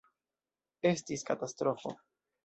[0.91, 1.93] Estis katastrofo.